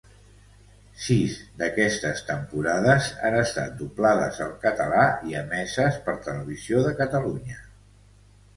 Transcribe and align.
Sis 1.07 1.35
d'aquestes 1.61 2.23
temporades 2.29 3.11
han 3.29 3.37
estat 3.41 3.77
doblades 3.83 4.41
al 4.47 4.57
català 4.65 5.05
i 5.35 5.39
emeses 5.45 6.03
per 6.09 6.19
Televisió 6.27 6.85
de 6.91 6.99
Catalunya. 7.05 7.63